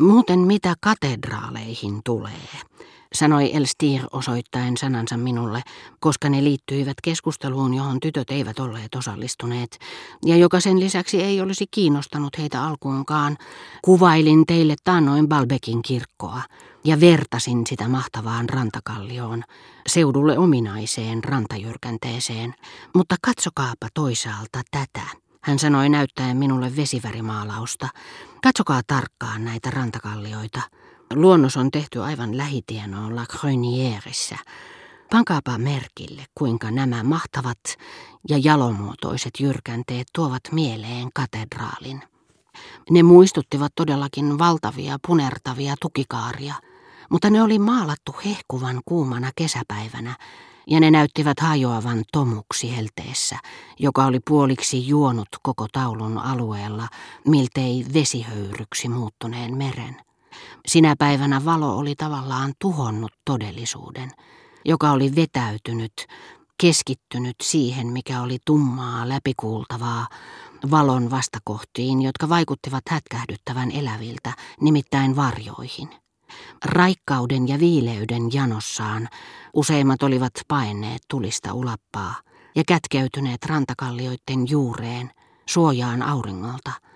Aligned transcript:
Muuten 0.00 0.38
mitä 0.38 0.74
katedraaleihin 0.80 2.00
tulee, 2.04 2.48
sanoi 3.12 3.56
Elstir 3.56 4.02
osoittaen 4.12 4.76
sanansa 4.76 5.16
minulle, 5.16 5.62
koska 6.00 6.28
ne 6.28 6.44
liittyivät 6.44 6.96
keskusteluun, 7.02 7.74
johon 7.74 8.00
tytöt 8.00 8.30
eivät 8.30 8.58
olleet 8.58 8.94
osallistuneet, 8.94 9.78
ja 10.24 10.36
joka 10.36 10.60
sen 10.60 10.80
lisäksi 10.80 11.22
ei 11.22 11.40
olisi 11.40 11.66
kiinnostanut 11.70 12.38
heitä 12.38 12.64
alkuunkaan. 12.64 13.36
Kuvailin 13.82 14.46
teille 14.46 14.76
taannoin 14.84 15.28
Balbekin 15.28 15.82
kirkkoa 15.82 16.42
ja 16.84 17.00
vertasin 17.00 17.66
sitä 17.66 17.88
mahtavaan 17.88 18.48
rantakallioon, 18.48 19.42
seudulle 19.86 20.38
ominaiseen 20.38 21.24
rantajyrkänteeseen. 21.24 22.54
Mutta 22.94 23.16
katsokaapa 23.22 23.88
toisaalta 23.94 24.62
tätä. 24.70 25.29
Hän 25.42 25.58
sanoi 25.58 25.88
näyttäen 25.88 26.36
minulle 26.36 26.76
vesivärimaalausta. 26.76 27.88
Katsokaa 28.42 28.80
tarkkaan 28.86 29.44
näitä 29.44 29.70
rantakallioita. 29.70 30.60
Luonnos 31.14 31.56
on 31.56 31.70
tehty 31.70 32.02
aivan 32.02 32.36
lähitienoon 32.36 33.16
La 33.16 33.26
Grenierissä. 33.26 34.36
Pankaapa 35.10 35.58
merkille, 35.58 36.24
kuinka 36.34 36.70
nämä 36.70 37.02
mahtavat 37.02 37.58
ja 38.28 38.38
jalomuotoiset 38.44 39.30
jyrkänteet 39.40 40.06
tuovat 40.14 40.42
mieleen 40.52 41.08
katedraalin. 41.14 42.02
Ne 42.90 43.02
muistuttivat 43.02 43.72
todellakin 43.76 44.38
valtavia 44.38 44.98
punertavia 45.06 45.74
tukikaaria, 45.80 46.54
mutta 47.10 47.30
ne 47.30 47.42
oli 47.42 47.58
maalattu 47.58 48.14
hehkuvan 48.24 48.80
kuumana 48.84 49.30
kesäpäivänä, 49.36 50.16
ja 50.66 50.80
ne 50.80 50.90
näyttivät 50.90 51.40
hajoavan 51.40 52.04
tomuksi 52.12 52.76
helteessä, 52.76 53.38
joka 53.78 54.04
oli 54.04 54.20
puoliksi 54.28 54.88
juonut 54.88 55.28
koko 55.42 55.66
taulun 55.72 56.18
alueella, 56.18 56.88
miltei 57.26 57.86
vesihöyryksi 57.94 58.88
muuttuneen 58.88 59.56
meren. 59.56 59.96
Sinä 60.66 60.94
päivänä 60.98 61.44
valo 61.44 61.76
oli 61.76 61.94
tavallaan 61.94 62.52
tuhonnut 62.58 63.12
todellisuuden, 63.24 64.10
joka 64.64 64.90
oli 64.90 65.14
vetäytynyt, 65.16 66.06
keskittynyt 66.60 67.36
siihen, 67.42 67.86
mikä 67.86 68.22
oli 68.22 68.38
tummaa, 68.46 69.08
läpikuultavaa, 69.08 70.06
valon 70.70 71.10
vastakohtiin, 71.10 72.02
jotka 72.02 72.28
vaikuttivat 72.28 72.82
hätkähdyttävän 72.90 73.70
eläviltä, 73.70 74.32
nimittäin 74.60 75.16
varjoihin. 75.16 75.88
Raikkauden 76.64 77.48
ja 77.48 77.58
viileyden 77.58 78.32
janossaan 78.32 79.08
useimmat 79.54 80.02
olivat 80.02 80.32
paineet 80.48 81.02
tulista 81.08 81.54
ulappaa 81.54 82.14
ja 82.56 82.62
kätkeytyneet 82.66 83.44
rantakallioiden 83.44 84.48
juureen, 84.48 85.10
suojaan 85.46 86.02
auringolta– 86.02 86.72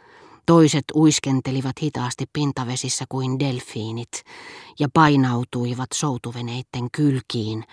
Toiset 0.46 0.84
uiskentelivat 0.94 1.82
hitaasti 1.82 2.24
pintavesissä 2.32 3.04
kuin 3.08 3.38
delfiinit 3.38 4.10
ja 4.78 4.88
painautuivat 4.94 5.88
soutuveneiden 5.94 6.90
kylkiin, 6.92 7.64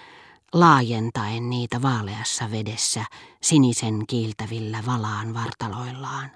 laajentaen 0.53 1.49
niitä 1.49 1.81
vaaleassa 1.81 2.51
vedessä 2.51 3.05
sinisen 3.41 4.07
kiiltävillä 4.07 4.83
valaan 4.85 5.33
vartaloillaan. 5.33 6.31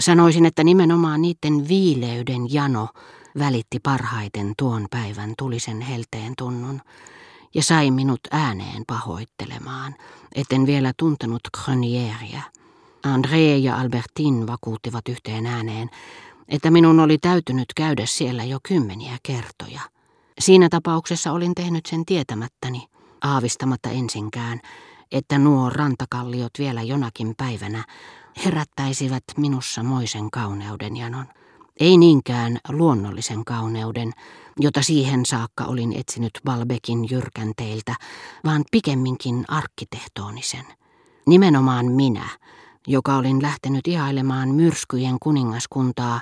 Sanoisin, 0.00 0.46
että 0.46 0.64
nimenomaan 0.64 1.22
niiden 1.22 1.68
viileyden 1.68 2.52
jano 2.52 2.88
välitti 3.38 3.80
parhaiten 3.80 4.52
tuon 4.58 4.86
päivän 4.90 5.34
tulisen 5.38 5.80
helteen 5.80 6.32
tunnun 6.38 6.82
ja 7.54 7.62
sai 7.62 7.90
minut 7.90 8.20
ääneen 8.30 8.82
pahoittelemaan, 8.86 9.94
etten 10.34 10.66
vielä 10.66 10.92
tuntenut 10.96 11.40
Grönieria. 11.64 12.42
André 13.06 13.58
ja 13.60 13.76
Albertin 13.76 14.46
vakuuttivat 14.46 15.08
yhteen 15.08 15.46
ääneen, 15.46 15.90
että 16.48 16.70
minun 16.70 17.00
oli 17.00 17.18
täytynyt 17.18 17.66
käydä 17.76 18.06
siellä 18.06 18.44
jo 18.44 18.58
kymmeniä 18.68 19.16
kertoja. 19.22 19.80
Siinä 20.38 20.68
tapauksessa 20.68 21.32
olin 21.32 21.54
tehnyt 21.54 21.86
sen 21.86 22.04
tietämättäni, 22.04 22.86
aavistamatta 23.22 23.90
ensinkään, 23.90 24.60
että 25.12 25.38
nuo 25.38 25.70
rantakalliot 25.70 26.52
vielä 26.58 26.82
jonakin 26.82 27.34
päivänä 27.36 27.84
herättäisivät 28.44 29.24
minussa 29.36 29.82
moisen 29.82 30.30
kauneuden 30.30 30.96
janon. 30.96 31.26
Ei 31.80 31.98
niinkään 31.98 32.58
luonnollisen 32.68 33.44
kauneuden, 33.44 34.12
jota 34.60 34.82
siihen 34.82 35.26
saakka 35.26 35.64
olin 35.64 35.92
etsinyt 35.92 36.40
Balbekin 36.44 37.10
jyrkänteiltä, 37.10 37.94
vaan 38.44 38.64
pikemminkin 38.70 39.44
arkkitehtonisen. 39.48 40.64
Nimenomaan 41.26 41.86
minä, 41.86 42.28
joka 42.86 43.16
olin 43.16 43.42
lähtenyt 43.42 43.88
ihailemaan 43.88 44.48
myrskyjen 44.48 45.16
kuningaskuntaa, 45.22 46.20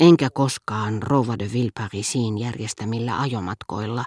enkä 0.00 0.30
koskaan 0.30 1.02
Rova 1.02 1.38
de 1.38 1.50
Villeparisin 1.52 2.38
järjestämillä 2.38 3.20
ajomatkoilla, 3.20 4.04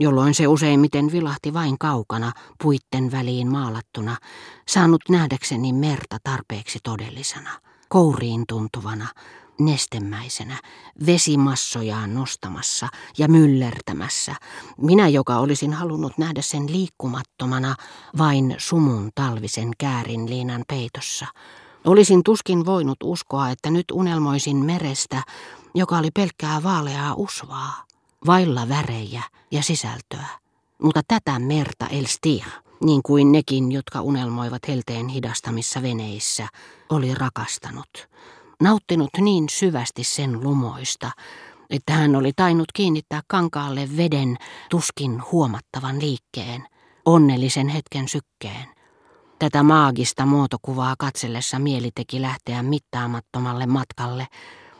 jolloin 0.00 0.34
se 0.34 0.46
useimmiten 0.46 1.12
vilahti 1.12 1.54
vain 1.54 1.78
kaukana, 1.78 2.32
puitten 2.62 3.10
väliin 3.10 3.50
maalattuna, 3.50 4.16
saanut 4.68 5.02
nähdäkseni 5.08 5.72
merta 5.72 6.18
tarpeeksi 6.24 6.78
todellisena, 6.82 7.50
kouriin 7.88 8.44
tuntuvana, 8.48 9.08
nestemäisenä, 9.58 10.60
vesimassojaan 11.06 12.14
nostamassa 12.14 12.88
ja 13.18 13.28
myllertämässä, 13.28 14.34
minä 14.80 15.08
joka 15.08 15.38
olisin 15.38 15.72
halunnut 15.72 16.18
nähdä 16.18 16.42
sen 16.42 16.72
liikkumattomana 16.72 17.74
vain 18.18 18.54
sumun 18.58 19.10
talvisen 19.14 19.70
käärin 19.78 20.30
liinan 20.30 20.64
peitossa. 20.68 21.26
Olisin 21.84 22.22
tuskin 22.24 22.66
voinut 22.66 22.98
uskoa, 23.02 23.50
että 23.50 23.70
nyt 23.70 23.84
unelmoisin 23.92 24.56
merestä, 24.56 25.22
joka 25.74 25.98
oli 25.98 26.10
pelkkää 26.10 26.62
vaaleaa 26.62 27.14
usvaa, 27.14 27.84
vailla 28.26 28.68
värejä 28.68 29.22
ja 29.50 29.62
sisältöä. 29.62 30.26
Mutta 30.82 31.00
tätä 31.08 31.38
merta 31.38 31.86
Elstir, 31.86 32.44
niin 32.84 33.02
kuin 33.02 33.32
nekin, 33.32 33.72
jotka 33.72 34.00
unelmoivat 34.00 34.68
helteen 34.68 35.08
hidastamissa 35.08 35.82
veneissä, 35.82 36.48
oli 36.88 37.14
rakastanut 37.14 38.08
nauttinut 38.62 39.10
niin 39.20 39.48
syvästi 39.48 40.04
sen 40.04 40.44
lumoista, 40.44 41.10
että 41.70 41.92
hän 41.92 42.16
oli 42.16 42.32
tainnut 42.36 42.72
kiinnittää 42.74 43.20
kankaalle 43.26 43.88
veden 43.96 44.36
tuskin 44.70 45.22
huomattavan 45.32 46.00
liikkeen, 46.00 46.66
onnellisen 47.04 47.68
hetken 47.68 48.08
sykkeen. 48.08 48.68
Tätä 49.38 49.62
maagista 49.62 50.26
muotokuvaa 50.26 50.94
katsellessa 50.98 51.58
mieli 51.58 51.90
teki 51.94 52.22
lähteä 52.22 52.62
mittaamattomalle 52.62 53.66
matkalle, 53.66 54.26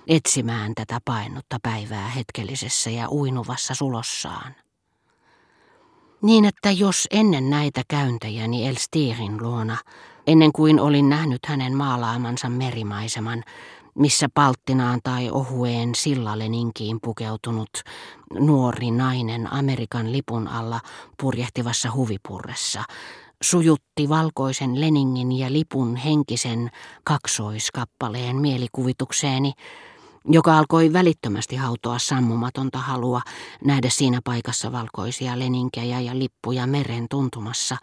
etsimään 0.06 0.72
tätä 0.74 0.98
painutta 1.04 1.58
päivää 1.62 2.08
hetkellisessä 2.08 2.90
ja 2.90 3.08
uinuvassa 3.10 3.74
sulossaan. 3.74 4.54
Niin 6.22 6.44
että 6.44 6.70
jos 6.70 7.08
ennen 7.10 7.50
näitä 7.50 7.82
käyntejäni 7.88 8.68
Elstirin 8.68 9.42
luona 9.42 9.76
ennen 10.26 10.52
kuin 10.52 10.80
olin 10.80 11.08
nähnyt 11.08 11.46
hänen 11.46 11.76
maalaamansa 11.76 12.48
merimaiseman, 12.48 13.42
missä 13.94 14.28
palttinaan 14.34 15.00
tai 15.04 15.30
ohueen 15.30 15.94
sillaleninkiin 15.94 16.98
pukeutunut 17.02 17.70
nuori 18.38 18.90
nainen 18.90 19.52
Amerikan 19.52 20.12
lipun 20.12 20.48
alla 20.48 20.80
purjehtivassa 21.20 21.92
huvipurressa, 21.92 22.82
sujutti 23.42 24.08
valkoisen 24.08 24.80
leningin 24.80 25.32
ja 25.32 25.52
lipun 25.52 25.96
henkisen 25.96 26.70
kaksoiskappaleen 27.04 28.36
mielikuvitukseeni, 28.36 29.52
joka 30.24 30.58
alkoi 30.58 30.92
välittömästi 30.92 31.56
hautoa 31.56 31.98
sammumatonta 31.98 32.78
halua 32.78 33.20
nähdä 33.64 33.90
siinä 33.90 34.20
paikassa 34.24 34.72
valkoisia 34.72 35.38
leninkejä 35.38 36.00
ja 36.00 36.18
lippuja 36.18 36.66
meren 36.66 37.06
tuntumassa, 37.10 37.76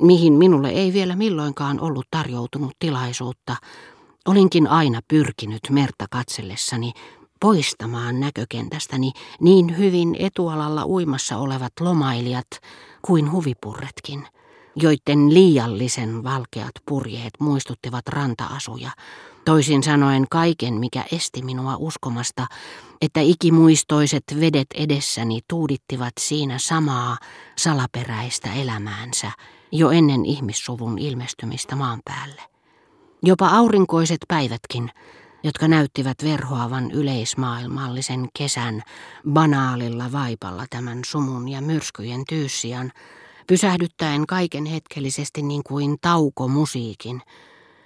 mihin 0.00 0.32
minulle 0.32 0.68
ei 0.68 0.92
vielä 0.92 1.16
milloinkaan 1.16 1.80
ollut 1.80 2.06
tarjoutunut 2.10 2.72
tilaisuutta, 2.78 3.56
olinkin 4.28 4.66
aina 4.66 5.00
pyrkinyt 5.08 5.60
merta 5.70 6.06
katsellessani 6.10 6.92
poistamaan 7.40 8.20
näkökentästäni 8.20 9.12
niin 9.40 9.78
hyvin 9.78 10.16
etualalla 10.18 10.86
uimassa 10.86 11.36
olevat 11.36 11.72
lomailijat 11.80 12.46
kuin 13.02 13.32
huvipurretkin, 13.32 14.26
joiden 14.76 15.34
liiallisen 15.34 16.24
valkeat 16.24 16.72
purjeet 16.88 17.32
muistuttivat 17.38 18.08
ranta-asuja, 18.08 18.90
toisin 19.44 19.82
sanoen 19.82 20.26
kaiken, 20.30 20.74
mikä 20.74 21.04
esti 21.12 21.42
minua 21.42 21.76
uskomasta, 21.76 22.46
että 23.00 23.20
ikimuistoiset 23.20 24.24
vedet 24.40 24.66
edessäni 24.74 25.40
tuudittivat 25.48 26.12
siinä 26.20 26.58
samaa 26.58 27.18
salaperäistä 27.58 28.52
elämäänsä, 28.54 29.32
jo 29.72 29.90
ennen 29.90 30.24
ihmissuvun 30.24 30.98
ilmestymistä 30.98 31.76
maan 31.76 32.00
päälle. 32.04 32.42
Jopa 33.22 33.48
aurinkoiset 33.48 34.18
päivätkin, 34.28 34.90
jotka 35.42 35.68
näyttivät 35.68 36.16
verhoavan 36.24 36.90
yleismaailmallisen 36.90 38.28
kesän 38.38 38.82
banaalilla 39.30 40.12
vaipalla 40.12 40.64
tämän 40.70 41.00
sumun 41.04 41.48
ja 41.48 41.60
myrskyjen 41.60 42.24
tyyssian, 42.28 42.92
pysähdyttäen 43.46 44.26
kaiken 44.26 44.64
hetkellisesti 44.64 45.42
niin 45.42 45.62
kuin 45.62 45.96
tauko 46.00 46.48
musiikin, 46.48 47.22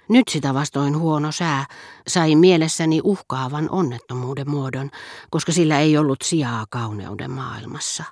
Nyt 0.09 0.27
sitä 0.27 0.53
vastoin 0.53 0.97
huono 0.97 1.31
sää 1.31 1.65
sai 2.07 2.35
mielessäni 2.35 3.01
uhkaavan 3.03 3.69
onnettomuuden 3.69 4.49
muodon, 4.49 4.91
koska 5.29 5.51
sillä 5.51 5.79
ei 5.79 5.97
ollut 5.97 6.21
sijaa 6.21 6.65
kauneuden 6.69 7.31
maailmassa. 7.31 8.03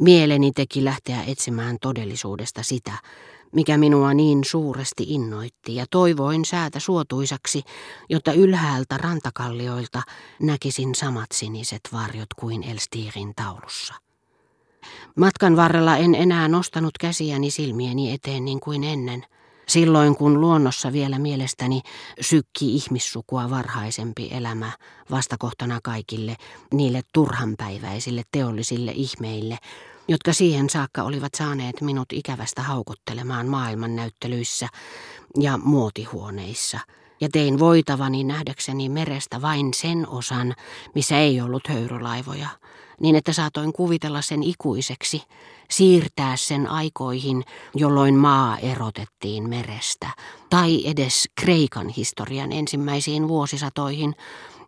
Mieleni 0.00 0.52
teki 0.52 0.84
lähteä 0.84 1.22
etsimään 1.22 1.76
todellisuudesta 1.80 2.62
sitä, 2.62 2.92
mikä 3.52 3.78
minua 3.78 4.14
niin 4.14 4.44
suuresti 4.44 5.04
innoitti, 5.08 5.74
ja 5.74 5.86
toivoin 5.90 6.44
säätä 6.44 6.80
suotuisaksi, 6.80 7.62
jotta 8.08 8.32
ylhäältä 8.32 8.98
rantakallioilta 8.98 10.02
näkisin 10.42 10.94
samat 10.94 11.32
siniset 11.32 11.80
varjot 11.92 12.34
kuin 12.36 12.62
Elstirin 12.62 13.32
taulussa. 13.36 13.94
Matkan 15.16 15.56
varrella 15.56 15.96
en 15.96 16.14
enää 16.14 16.48
nostanut 16.48 16.98
käsiäni 17.00 17.50
silmieni 17.50 18.12
eteen 18.12 18.44
niin 18.44 18.60
kuin 18.60 18.84
ennen– 18.84 19.24
Silloin 19.68 20.16
kun 20.16 20.40
luonnossa 20.40 20.92
vielä 20.92 21.18
mielestäni 21.18 21.80
sykki 22.20 22.74
ihmissukua 22.74 23.50
varhaisempi 23.50 24.28
elämä 24.32 24.72
vastakohtana 25.10 25.80
kaikille 25.82 26.36
niille 26.74 27.02
turhanpäiväisille 27.14 28.22
teollisille 28.32 28.92
ihmeille, 28.94 29.58
jotka 30.08 30.32
siihen 30.32 30.70
saakka 30.70 31.02
olivat 31.02 31.34
saaneet 31.34 31.80
minut 31.80 32.12
ikävästä 32.12 32.62
haukottelemaan 32.62 33.46
maailmannäyttelyissä 33.46 34.68
ja 35.40 35.58
muotihuoneissa, 35.58 36.80
ja 37.20 37.28
tein 37.32 37.58
voitavani 37.58 38.24
nähdäkseni 38.24 38.88
merestä 38.88 39.42
vain 39.42 39.74
sen 39.74 40.08
osan, 40.08 40.54
missä 40.94 41.18
ei 41.18 41.40
ollut 41.40 41.68
höyrylaivoja, 41.68 42.48
niin 43.00 43.16
että 43.16 43.32
saatoin 43.32 43.72
kuvitella 43.72 44.22
sen 44.22 44.42
ikuiseksi, 44.42 45.22
siirtää 45.70 46.36
sen 46.36 46.66
aikoihin, 46.70 47.44
jolloin 47.74 48.14
maa 48.14 48.58
erotettiin 48.58 49.48
merestä, 49.48 50.08
tai 50.50 50.82
edes 50.86 51.28
Kreikan 51.40 51.88
historian 51.88 52.52
ensimmäisiin 52.52 53.28
vuosisatoihin, 53.28 54.14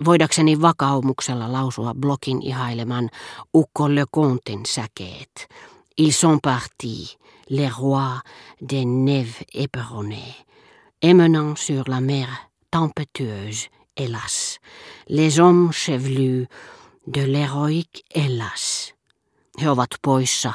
voidakseni 0.05 0.61
vakaumuksella 0.61 1.53
lausua 1.53 1.95
blokin 1.95 2.43
ihaileman 2.43 3.11
Ukko 3.55 3.95
Le 3.95 4.05
Contin 4.15 4.67
säkeet. 4.67 5.49
Ils 5.99 6.21
sont 6.21 6.41
partis, 6.43 7.19
les 7.49 7.79
rois 7.79 8.21
des 8.71 8.85
neives 8.85 9.43
éperonnées, 9.55 10.48
émenant 11.03 11.57
sur 11.57 11.85
la 11.89 12.01
mer 12.01 12.29
tempétueuse, 12.71 13.71
hélas, 13.97 14.59
les 15.09 15.39
hommes 15.39 15.73
chevelus 15.73 16.47
de 17.07 17.23
l'héroïque 17.27 18.03
hélas. 18.15 18.95
He 19.63 19.71
ovat 19.71 19.91
poissa, 20.03 20.53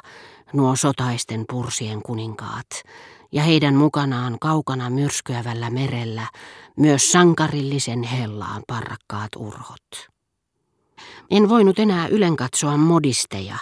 nuo 0.53 0.75
sotaisten 0.75 1.45
pursien 1.49 2.01
kuninkaat, 2.01 2.83
ja 3.31 3.43
heidän 3.43 3.75
mukanaan 3.75 4.37
kaukana 4.41 4.89
myrskyävällä 4.89 5.69
merellä 5.69 6.27
myös 6.77 7.11
sankarillisen 7.11 8.03
hellaan 8.03 8.63
parrakkaat 8.67 9.29
urhot. 9.37 10.07
En 11.31 11.49
voinut 11.49 11.79
enää 11.79 12.07
ylenkatsoa 12.07 12.77
modisteja, 12.77 13.57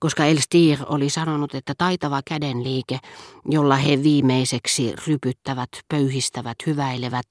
koska 0.00 0.24
Elstir 0.24 0.78
oli 0.86 1.10
sanonut, 1.10 1.54
että 1.54 1.74
taitava 1.78 2.20
kädenliike, 2.24 2.98
jolla 3.46 3.76
he 3.76 4.02
viimeiseksi 4.02 4.94
rypyttävät, 5.06 5.68
pöyhistävät, 5.88 6.56
hyväilevät 6.66 7.26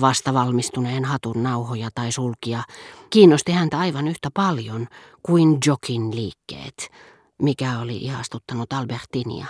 vastavalmistuneen 0.00 1.04
hatun 1.04 1.42
nauhoja 1.42 1.88
tai 1.94 2.12
sulkia, 2.12 2.62
kiinnosti 3.10 3.52
häntä 3.52 3.78
aivan 3.78 4.08
yhtä 4.08 4.28
paljon 4.34 4.86
kuin 5.22 5.58
Jokin 5.66 6.16
liikkeet, 6.16 6.90
mikä 7.42 7.78
oli 7.78 7.96
ihastuttanut 7.96 8.72
Albertinia. 8.72 9.46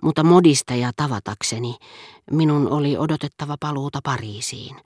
Mutta 0.00 0.24
modisteja 0.24 0.90
tavatakseni 0.96 1.76
minun 2.30 2.68
oli 2.68 2.96
odotettava 2.96 3.56
paluuta 3.60 3.98
Pariisiin. 4.04 4.76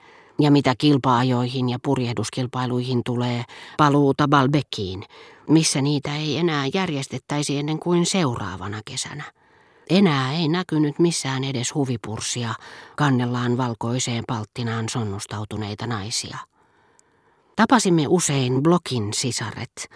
Ja 0.41 0.51
mitä 0.51 0.75
kilpaajoihin 0.79 1.69
ja 1.69 1.79
purjehduskilpailuihin 1.83 3.01
tulee, 3.05 3.45
paluuta 3.77 4.29
Balbekiin, 4.29 5.05
missä 5.49 5.83
niitä 5.83 6.17
ei 6.17 6.39
enää 6.39 6.67
järjestettäisi 6.75 7.59
ennen 7.59 7.79
kuin 7.79 8.07
seuraavana 8.07 8.81
kesänä. 8.85 9.25
Enää 9.91 10.33
ei 10.33 10.49
näkynyt 10.49 10.99
missään 10.99 11.45
edes 11.45 11.75
huvipurssia 11.75 12.55
kannellaan 12.97 13.57
valkoiseen 13.57 14.25
palttinaan 14.27 14.89
sonnustautuneita 14.89 15.87
naisia. 15.87 16.39
Tapasimme 17.57 18.07
usein 18.09 18.63
blokin 18.63 19.13
sisaret, 19.15 19.89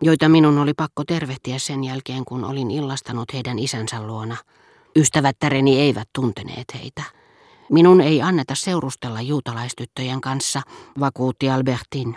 joita 0.00 0.28
minun 0.28 0.58
oli 0.58 0.74
pakko 0.74 1.04
tervehtiä 1.04 1.58
sen 1.58 1.84
jälkeen, 1.84 2.24
kun 2.24 2.44
olin 2.44 2.70
illastanut 2.70 3.32
heidän 3.32 3.58
isänsä 3.58 4.02
luona. 4.02 4.36
Ystävättäreni 4.96 5.80
eivät 5.80 6.08
tunteneet 6.12 6.74
heitä. 6.74 7.02
Minun 7.70 8.00
ei 8.00 8.22
anneta 8.22 8.54
seurustella 8.54 9.20
juutalaistyttöjen 9.20 10.20
kanssa, 10.20 10.62
vakuutti 11.00 11.50
Albertin. 11.50 12.16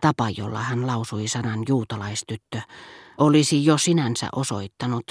Tapa, 0.00 0.30
jolla 0.30 0.58
hän 0.58 0.86
lausui 0.86 1.28
sanan 1.28 1.62
juutalaistyttö, 1.68 2.60
olisi 3.18 3.64
jo 3.64 3.78
sinänsä 3.78 4.28
osoittanut, 4.36 5.04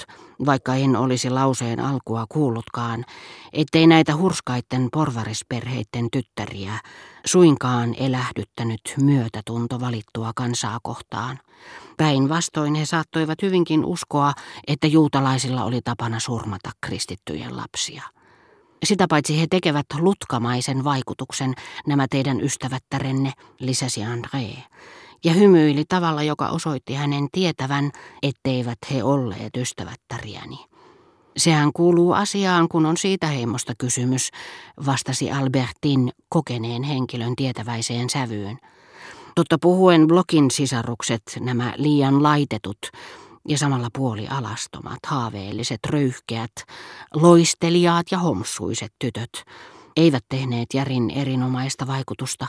vaikka 0.46 0.74
en 0.74 0.96
olisi 0.96 1.30
lauseen 1.30 1.80
alkua 1.80 2.26
kuullutkaan, 2.28 3.04
ettei 3.52 3.86
näitä 3.86 4.16
hurskaitten 4.16 4.88
porvarisperheitten 4.92 6.08
tyttäriä 6.12 6.78
suinkaan 7.26 7.94
elähdyttänyt 7.98 8.80
myötätunto 9.02 9.80
valittua 9.80 10.32
kansaa 10.36 10.78
kohtaan. 10.82 11.38
Päinvastoin 11.96 12.74
he 12.74 12.86
saattoivat 12.86 13.42
hyvinkin 13.42 13.84
uskoa, 13.84 14.32
että 14.66 14.86
juutalaisilla 14.86 15.64
oli 15.64 15.80
tapana 15.84 16.20
surmata 16.20 16.70
kristittyjen 16.80 17.56
lapsia. 17.56 18.02
Sitä 18.84 19.06
paitsi 19.08 19.40
he 19.40 19.46
tekevät 19.50 19.86
lutkamaisen 19.98 20.84
vaikutuksen, 20.84 21.54
nämä 21.86 22.06
teidän 22.10 22.40
ystävättärenne, 22.40 23.32
lisäsi 23.60 24.00
André, 24.00 24.58
ja 25.24 25.32
hymyili 25.32 25.84
tavalla, 25.88 26.22
joka 26.22 26.48
osoitti 26.48 26.94
hänen 26.94 27.28
tietävän, 27.32 27.90
etteivät 28.22 28.78
he 28.90 29.04
olleet 29.04 29.56
ystävättäriäni. 29.56 30.58
Sehän 31.36 31.72
kuuluu 31.72 32.12
asiaan, 32.12 32.68
kun 32.68 32.86
on 32.86 32.96
siitä 32.96 33.26
heimosta 33.26 33.72
kysymys, 33.78 34.30
vastasi 34.86 35.30
Albertin 35.30 36.12
kokeneen 36.28 36.82
henkilön 36.82 37.36
tietäväiseen 37.36 38.10
sävyyn. 38.10 38.58
Totta 39.34 39.58
puhuen 39.60 40.06
blokin 40.06 40.50
sisarukset, 40.50 41.22
nämä 41.40 41.74
liian 41.76 42.22
laitetut, 42.22 42.78
ja 43.48 43.58
samalla 43.58 43.88
puoli 43.98 44.28
alastomat, 44.28 44.98
haaveelliset, 45.06 45.80
röyhkeät, 45.90 46.52
loisteliaat 47.14 48.06
ja 48.10 48.18
homsuiset 48.18 48.92
tytöt 48.98 49.44
eivät 49.96 50.24
tehneet 50.28 50.68
Järin 50.74 51.10
erinomaista 51.10 51.86
vaikutusta. 51.86 52.46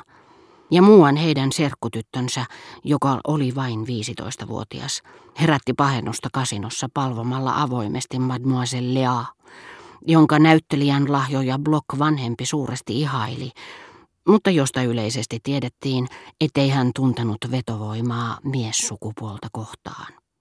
Ja 0.72 0.82
muuan 0.82 1.16
heidän 1.16 1.52
serkkutyttönsä, 1.52 2.46
joka 2.84 3.20
oli 3.28 3.56
vain 3.56 3.80
15-vuotias, 3.80 5.02
herätti 5.42 5.74
pahennusta 5.74 6.30
kasinossa 6.34 6.88
palvomalla 6.94 7.62
avoimesti 7.62 8.20
Mademoiselle 8.20 9.00
Lea, 9.00 9.26
jonka 10.08 10.40
näyttelijän 10.40 11.12
lahjoja 11.12 11.60
Block 11.60 11.86
vanhempi 12.00 12.46
suuresti 12.46 13.02
ihaili, 13.02 13.52
mutta 14.28 14.50
josta 14.50 14.84
yleisesti 14.84 15.40
tiedettiin, 15.44 16.08
ettei 16.42 16.70
hän 16.70 16.92
tuntenut 16.96 17.38
vetovoimaa 17.52 18.38
miessukupuolta 18.44 19.48
kohtaan. 19.52 20.25